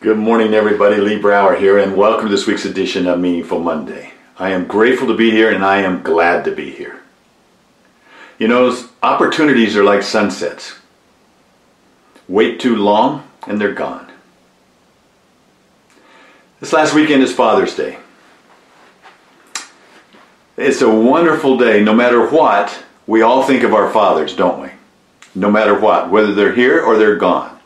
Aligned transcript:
Good 0.00 0.16
morning, 0.16 0.54
everybody. 0.54 0.98
Lee 0.98 1.18
Brower 1.18 1.56
here, 1.56 1.76
and 1.76 1.96
welcome 1.96 2.26
to 2.26 2.30
this 2.30 2.46
week's 2.46 2.64
edition 2.64 3.08
of 3.08 3.18
Meaningful 3.18 3.58
Monday. 3.58 4.12
I 4.38 4.50
am 4.50 4.68
grateful 4.68 5.08
to 5.08 5.16
be 5.16 5.32
here, 5.32 5.50
and 5.50 5.64
I 5.64 5.78
am 5.78 6.04
glad 6.04 6.44
to 6.44 6.54
be 6.54 6.70
here. 6.70 7.00
You 8.38 8.46
know, 8.46 8.78
opportunities 9.02 9.76
are 9.76 9.82
like 9.82 10.04
sunsets. 10.04 10.76
Wait 12.28 12.60
too 12.60 12.76
long, 12.76 13.28
and 13.48 13.60
they're 13.60 13.72
gone. 13.72 14.08
This 16.60 16.72
last 16.72 16.94
weekend 16.94 17.24
is 17.24 17.34
Father's 17.34 17.74
Day. 17.74 17.98
It's 20.56 20.80
a 20.80 20.88
wonderful 20.88 21.58
day. 21.58 21.82
No 21.82 21.92
matter 21.92 22.24
what, 22.24 22.84
we 23.08 23.22
all 23.22 23.42
think 23.42 23.64
of 23.64 23.74
our 23.74 23.90
fathers, 23.90 24.36
don't 24.36 24.62
we? 24.62 24.68
No 25.34 25.50
matter 25.50 25.76
what, 25.76 26.08
whether 26.08 26.32
they're 26.34 26.54
here 26.54 26.84
or 26.84 26.98
they're 26.98 27.16
gone. 27.16 27.57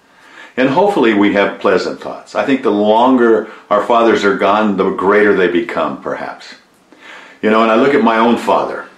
And 0.56 0.68
hopefully 0.68 1.14
we 1.14 1.32
have 1.32 1.60
pleasant 1.60 2.00
thoughts. 2.00 2.34
I 2.34 2.44
think 2.44 2.62
the 2.62 2.70
longer 2.70 3.50
our 3.70 3.84
fathers 3.84 4.24
are 4.24 4.36
gone, 4.36 4.76
the 4.76 4.90
greater 4.90 5.34
they 5.34 5.48
become, 5.48 6.02
perhaps. 6.02 6.54
You 7.40 7.50
know, 7.50 7.62
and 7.62 7.72
I 7.72 7.76
look 7.76 7.94
at 7.94 8.04
my 8.04 8.18
own 8.18 8.36
father, 8.36 8.88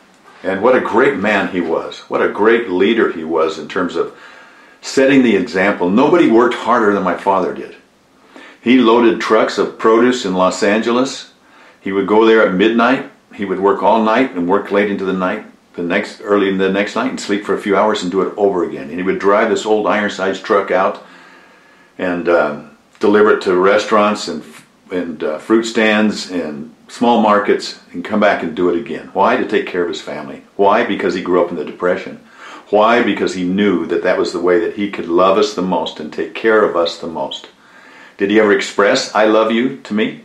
and 0.42 0.60
what 0.60 0.76
a 0.76 0.80
great 0.80 1.16
man 1.16 1.48
he 1.48 1.60
was. 1.60 2.00
What 2.10 2.22
a 2.22 2.28
great 2.28 2.68
leader 2.68 3.12
he 3.12 3.24
was 3.24 3.58
in 3.58 3.68
terms 3.68 3.96
of 3.96 4.16
setting 4.82 5.22
the 5.22 5.36
example. 5.36 5.88
Nobody 5.88 6.28
worked 6.28 6.54
harder 6.54 6.92
than 6.92 7.04
my 7.04 7.16
father 7.16 7.54
did. 7.54 7.76
He 8.60 8.78
loaded 8.78 9.20
trucks 9.20 9.56
of 9.56 9.78
produce 9.78 10.24
in 10.24 10.34
Los 10.34 10.62
Angeles. 10.62 11.32
He 11.80 11.92
would 11.92 12.06
go 12.06 12.24
there 12.24 12.46
at 12.46 12.54
midnight. 12.54 13.10
He 13.34 13.44
would 13.44 13.60
work 13.60 13.82
all 13.82 14.02
night 14.02 14.32
and 14.32 14.48
work 14.48 14.70
late 14.70 14.90
into 14.90 15.04
the 15.04 15.12
night, 15.12 15.46
the 15.74 15.82
next 15.82 16.20
early 16.22 16.48
in 16.48 16.58
the 16.58 16.70
next 16.70 16.96
night, 16.96 17.10
and 17.10 17.20
sleep 17.20 17.44
for 17.44 17.54
a 17.54 17.60
few 17.60 17.76
hours 17.76 18.02
and 18.02 18.10
do 18.10 18.22
it 18.22 18.34
over 18.36 18.64
again. 18.64 18.90
And 18.90 18.98
he 18.98 19.02
would 19.02 19.18
drive 19.18 19.50
this 19.50 19.66
old 19.66 19.86
iron-sized 19.86 20.44
truck 20.44 20.70
out 20.70 21.04
and 21.98 22.28
um, 22.28 22.76
deliver 23.00 23.36
it 23.36 23.42
to 23.42 23.56
restaurants 23.56 24.28
and 24.28 24.42
and 24.90 25.24
uh, 25.24 25.38
fruit 25.38 25.64
stands 25.64 26.30
and 26.30 26.74
small 26.88 27.20
markets 27.20 27.80
and 27.92 28.04
come 28.04 28.20
back 28.20 28.42
and 28.42 28.54
do 28.54 28.68
it 28.68 28.78
again. 28.78 29.08
Why? 29.12 29.36
To 29.36 29.48
take 29.48 29.66
care 29.66 29.82
of 29.82 29.88
his 29.88 30.02
family. 30.02 30.42
Why? 30.56 30.84
Because 30.84 31.14
he 31.14 31.22
grew 31.22 31.42
up 31.42 31.50
in 31.50 31.56
the 31.56 31.64
Depression. 31.64 32.24
Why? 32.68 33.02
Because 33.02 33.34
he 33.34 33.44
knew 33.44 33.86
that 33.86 34.02
that 34.02 34.18
was 34.18 34.32
the 34.32 34.40
way 34.40 34.60
that 34.60 34.76
he 34.76 34.90
could 34.90 35.08
love 35.08 35.38
us 35.38 35.54
the 35.54 35.62
most 35.62 36.00
and 36.00 36.12
take 36.12 36.34
care 36.34 36.64
of 36.64 36.76
us 36.76 36.98
the 36.98 37.06
most. 37.06 37.48
Did 38.16 38.30
he 38.30 38.38
ever 38.38 38.52
express, 38.52 39.14
I 39.14 39.24
love 39.26 39.50
you 39.50 39.78
to 39.78 39.94
me? 39.94 40.22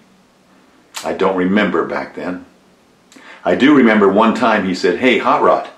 I 1.03 1.13
don't 1.13 1.37
remember 1.37 1.85
back 1.85 2.15
then. 2.15 2.45
I 3.43 3.55
do 3.55 3.75
remember 3.75 4.09
one 4.09 4.35
time 4.35 4.65
he 4.67 4.75
said, 4.75 4.99
Hey, 4.99 5.17
Hot 5.19 5.41
Rod. 5.41 5.69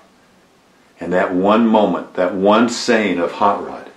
And 1.00 1.12
that 1.12 1.34
one 1.34 1.66
moment, 1.66 2.14
that 2.14 2.34
one 2.34 2.68
saying 2.68 3.18
of 3.18 3.32
Hot 3.32 3.64
Rod, 3.64 3.90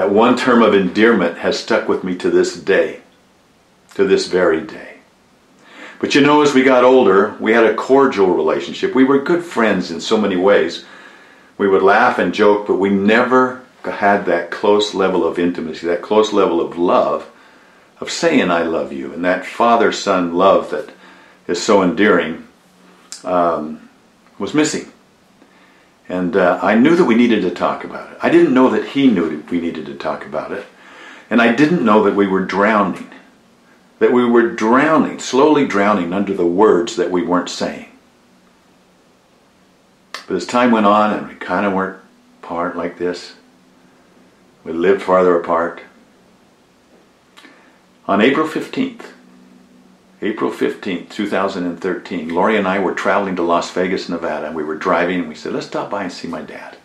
that 0.00 0.10
one 0.10 0.34
term 0.34 0.62
of 0.62 0.72
endearment 0.72 1.36
has 1.36 1.58
stuck 1.58 1.86
with 1.86 2.02
me 2.02 2.14
to 2.16 2.30
this 2.30 2.58
day, 2.58 3.02
to 3.94 4.02
this 4.02 4.28
very 4.28 4.62
day. 4.62 4.96
But 5.98 6.14
you 6.14 6.22
know, 6.22 6.40
as 6.40 6.54
we 6.54 6.62
got 6.62 6.84
older, 6.84 7.36
we 7.38 7.52
had 7.52 7.66
a 7.66 7.74
cordial 7.74 8.34
relationship. 8.34 8.94
We 8.94 9.04
were 9.04 9.22
good 9.22 9.44
friends 9.44 9.90
in 9.90 10.00
so 10.00 10.16
many 10.16 10.36
ways. 10.36 10.86
We 11.58 11.68
would 11.68 11.82
laugh 11.82 12.18
and 12.18 12.32
joke, 12.32 12.66
but 12.66 12.76
we 12.76 12.88
never 12.88 13.62
had 13.84 14.24
that 14.24 14.50
close 14.50 14.94
level 14.94 15.22
of 15.26 15.38
intimacy, 15.38 15.86
that 15.88 16.00
close 16.00 16.32
level 16.32 16.62
of 16.62 16.78
love, 16.78 17.30
of 18.00 18.10
saying 18.10 18.50
I 18.50 18.62
love 18.62 18.94
you, 18.94 19.12
and 19.12 19.22
that 19.26 19.44
father-son 19.44 20.32
love 20.34 20.70
that 20.70 20.94
is 21.46 21.62
so 21.62 21.82
endearing 21.82 22.48
um, 23.22 23.90
was 24.38 24.54
missing. 24.54 24.90
And 26.10 26.34
uh, 26.36 26.58
I 26.60 26.74
knew 26.74 26.96
that 26.96 27.04
we 27.04 27.14
needed 27.14 27.42
to 27.42 27.52
talk 27.52 27.84
about 27.84 28.10
it. 28.10 28.18
I 28.20 28.30
didn't 28.30 28.52
know 28.52 28.68
that 28.70 28.88
he 28.88 29.06
knew 29.06 29.30
that 29.30 29.48
we 29.48 29.60
needed 29.60 29.86
to 29.86 29.94
talk 29.94 30.26
about 30.26 30.50
it. 30.50 30.66
And 31.30 31.40
I 31.40 31.54
didn't 31.54 31.84
know 31.84 32.02
that 32.02 32.16
we 32.16 32.26
were 32.26 32.44
drowning. 32.44 33.08
That 34.00 34.12
we 34.12 34.24
were 34.24 34.50
drowning, 34.50 35.20
slowly 35.20 35.68
drowning 35.68 36.12
under 36.12 36.34
the 36.34 36.44
words 36.44 36.96
that 36.96 37.12
we 37.12 37.22
weren't 37.22 37.48
saying. 37.48 37.90
But 40.26 40.34
as 40.34 40.46
time 40.46 40.72
went 40.72 40.86
on 40.86 41.16
and 41.16 41.28
we 41.28 41.34
kind 41.34 41.64
of 41.64 41.74
weren't 41.74 42.00
apart 42.42 42.76
like 42.76 42.98
this, 42.98 43.34
we 44.64 44.72
lived 44.72 45.02
farther 45.02 45.38
apart. 45.38 45.82
On 48.08 48.20
April 48.20 48.48
15th, 48.48 49.12
April 50.22 50.50
15th, 50.50 51.08
2013, 51.08 52.28
Lori 52.28 52.56
and 52.56 52.68
I 52.68 52.78
were 52.78 52.94
traveling 52.94 53.36
to 53.36 53.42
Las 53.42 53.70
Vegas, 53.70 54.08
Nevada, 54.08 54.46
and 54.46 54.54
we 54.54 54.62
were 54.62 54.76
driving 54.76 55.20
and 55.20 55.28
we 55.28 55.34
said, 55.34 55.52
let's 55.52 55.66
stop 55.66 55.90
by 55.90 56.02
and 56.02 56.12
see 56.12 56.28
my 56.28 56.42
dad. 56.42 56.76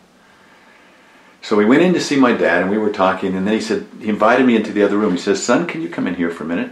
So 1.41 1.57
we 1.57 1.65
went 1.65 1.83
in 1.83 1.93
to 1.93 1.99
see 1.99 2.15
my 2.15 2.31
dad 2.31 2.61
and 2.61 2.71
we 2.71 2.77
were 2.77 2.91
talking 2.91 3.35
and 3.35 3.45
then 3.45 3.53
he 3.53 3.61
said, 3.61 3.87
he 3.99 4.07
invited 4.07 4.45
me 4.45 4.55
into 4.55 4.71
the 4.71 4.83
other 4.83 4.97
room. 4.97 5.11
He 5.11 5.19
says, 5.19 5.43
son, 5.43 5.67
can 5.67 5.81
you 5.81 5.89
come 5.89 6.07
in 6.07 6.15
here 6.15 6.31
for 6.31 6.43
a 6.43 6.47
minute? 6.47 6.71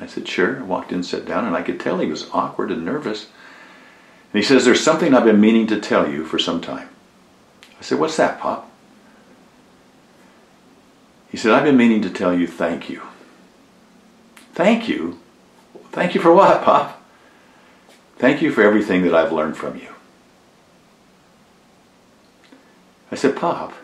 I 0.00 0.06
said, 0.06 0.26
sure. 0.26 0.58
I 0.58 0.62
walked 0.62 0.90
in, 0.90 1.04
sat 1.04 1.24
down, 1.24 1.44
and 1.44 1.54
I 1.54 1.62
could 1.62 1.78
tell 1.78 2.00
he 2.00 2.06
was 2.06 2.28
awkward 2.32 2.72
and 2.72 2.84
nervous. 2.84 3.26
And 4.32 4.40
he 4.40 4.42
says, 4.42 4.64
there's 4.64 4.82
something 4.82 5.14
I've 5.14 5.24
been 5.24 5.40
meaning 5.40 5.68
to 5.68 5.80
tell 5.80 6.10
you 6.10 6.24
for 6.24 6.38
some 6.38 6.60
time. 6.60 6.88
I 7.78 7.82
said, 7.82 8.00
what's 8.00 8.16
that, 8.16 8.40
Pop? 8.40 8.68
He 11.30 11.36
said, 11.36 11.52
I've 11.52 11.64
been 11.64 11.76
meaning 11.76 12.02
to 12.02 12.10
tell 12.10 12.36
you 12.36 12.46
thank 12.46 12.90
you. 12.90 13.02
Thank 14.52 14.88
you? 14.88 15.20
Thank 15.92 16.14
you 16.14 16.20
for 16.20 16.32
what, 16.32 16.62
Pop? 16.62 17.00
Thank 18.16 18.40
you 18.40 18.50
for 18.50 18.62
everything 18.62 19.02
that 19.02 19.14
I've 19.14 19.32
learned 19.32 19.56
from 19.56 19.76
you. 19.76 19.88
I 23.10 23.14
said, 23.14 23.36
Pop, 23.36 23.74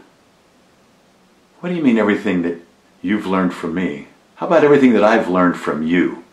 what 1.61 1.69
do 1.69 1.75
you 1.75 1.83
mean 1.83 1.99
everything 1.99 2.43
that 2.43 2.63
you've 3.03 3.27
learned 3.27 3.53
from 3.53 3.75
me? 3.75 4.09
How 4.37 4.47
about 4.47 4.65
everything 4.65 4.95
that 4.95 5.05
I've 5.05 5.29
learned 5.29 5.59
from 5.59 5.83
you? 5.83 6.25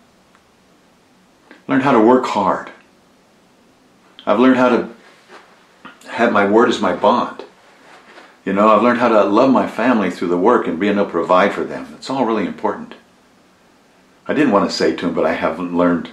Learned 1.67 1.83
how 1.83 1.91
to 1.91 1.99
work 1.99 2.25
hard. 2.27 2.71
I've 4.25 4.39
learned 4.39 4.57
how 4.57 4.69
to 4.69 4.89
have 6.09 6.31
my 6.31 6.45
word 6.45 6.69
as 6.69 6.79
my 6.79 6.95
bond. 6.95 7.43
You 8.45 8.53
know, 8.53 8.69
I've 8.69 8.83
learned 8.83 8.99
how 8.99 9.09
to 9.09 9.23
love 9.25 9.51
my 9.51 9.67
family 9.67 10.09
through 10.09 10.29
the 10.29 10.37
work 10.37 10.67
and 10.67 10.79
being 10.79 10.93
able 10.93 11.05
to 11.05 11.11
provide 11.11 11.51
for 11.51 11.63
them. 11.63 11.93
It's 11.97 12.09
all 12.09 12.25
really 12.25 12.45
important. 12.45 12.93
I 14.27 14.33
didn't 14.33 14.51
want 14.51 14.69
to 14.69 14.75
say 14.75 14.95
to 14.95 15.07
him, 15.07 15.13
but 15.13 15.25
I 15.25 15.33
haven't 15.33 15.77
learned 15.77 16.09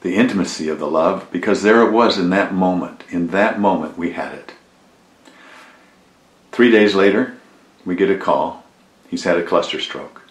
the 0.00 0.16
intimacy 0.16 0.68
of 0.68 0.78
the 0.78 0.90
love 0.90 1.28
because 1.30 1.62
there 1.62 1.82
it 1.86 1.92
was 1.92 2.18
in 2.18 2.30
that 2.30 2.54
moment. 2.54 3.04
In 3.10 3.28
that 3.28 3.60
moment, 3.60 3.98
we 3.98 4.12
had 4.12 4.32
it. 4.32 4.54
Three 6.52 6.70
days 6.70 6.94
later, 6.94 7.36
we 7.84 7.94
get 7.94 8.10
a 8.10 8.16
call. 8.16 8.64
He's 9.08 9.24
had 9.24 9.36
a 9.36 9.44
cluster 9.44 9.80
stroke. 9.80 10.22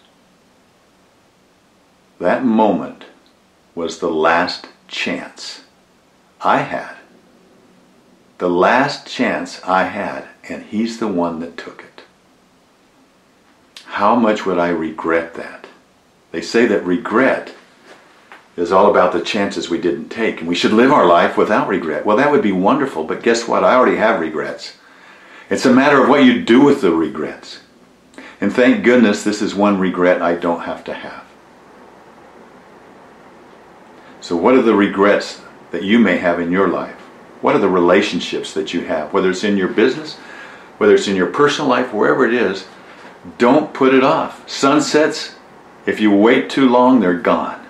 That 2.19 2.43
moment 2.43 3.05
was 3.75 3.99
the 3.99 4.09
last 4.09 4.67
chance 4.87 5.63
I 6.41 6.59
had. 6.59 6.95
The 8.39 8.49
last 8.49 9.05
chance 9.07 9.61
I 9.63 9.83
had, 9.83 10.27
and 10.47 10.63
he's 10.63 10.99
the 10.99 11.07
one 11.07 11.39
that 11.41 11.57
took 11.57 11.83
it. 11.83 12.03
How 13.85 14.15
much 14.15 14.45
would 14.45 14.57
I 14.57 14.69
regret 14.69 15.33
that? 15.35 15.58
They 16.31 16.41
say 16.41 16.65
that 16.67 16.85
regret 16.85 17.53
is 18.55 18.71
all 18.71 18.91
about 18.91 19.13
the 19.13 19.21
chances 19.21 19.69
we 19.69 19.79
didn't 19.79 20.09
take, 20.09 20.39
and 20.39 20.47
we 20.47 20.55
should 20.55 20.73
live 20.73 20.91
our 20.91 21.05
life 21.05 21.37
without 21.37 21.67
regret. 21.67 22.05
Well, 22.05 22.17
that 22.17 22.31
would 22.31 22.43
be 22.43 22.51
wonderful, 22.51 23.03
but 23.03 23.23
guess 23.23 23.47
what? 23.47 23.63
I 23.63 23.75
already 23.75 23.97
have 23.97 24.19
regrets. 24.19 24.77
It's 25.49 25.65
a 25.65 25.73
matter 25.73 26.03
of 26.03 26.09
what 26.09 26.25
you 26.25 26.41
do 26.41 26.61
with 26.61 26.81
the 26.81 26.91
regrets. 26.91 27.61
And 28.41 28.53
thank 28.53 28.83
goodness 28.83 29.23
this 29.23 29.41
is 29.41 29.55
one 29.55 29.79
regret 29.79 30.21
I 30.21 30.35
don't 30.35 30.61
have 30.61 30.83
to 30.85 30.93
have. 30.93 31.25
So, 34.21 34.35
what 34.35 34.55
are 34.55 34.61
the 34.61 34.75
regrets 34.75 35.41
that 35.71 35.83
you 35.83 35.97
may 35.97 36.17
have 36.17 36.39
in 36.39 36.51
your 36.51 36.67
life? 36.67 36.95
What 37.41 37.55
are 37.55 37.59
the 37.59 37.69
relationships 37.69 38.53
that 38.53 38.73
you 38.73 38.81
have? 38.81 39.13
Whether 39.13 39.29
it's 39.31 39.43
in 39.43 39.57
your 39.57 39.69
business, 39.69 40.17
whether 40.77 40.93
it's 40.93 41.07
in 41.07 41.15
your 41.15 41.27
personal 41.27 41.69
life, 41.69 41.93
wherever 41.93 42.25
it 42.25 42.33
is, 42.33 42.67
don't 43.37 43.73
put 43.73 43.93
it 43.93 44.03
off. 44.03 44.47
Sunsets 44.49 45.35
if 45.89 45.99
you 45.99 46.11
wait 46.11 46.51
too 46.51 46.69
long, 46.69 46.99
they're 46.99 47.17
gone. 47.17 47.65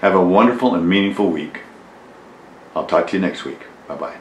Have 0.00 0.14
a 0.14 0.20
wonderful 0.20 0.74
and 0.74 0.86
meaningful 0.86 1.30
week. 1.30 1.60
I'll 2.76 2.86
talk 2.86 3.06
to 3.08 3.16
you 3.16 3.20
next 3.20 3.44
week. 3.44 3.60
Bye 3.88 3.96
bye. 3.96 4.16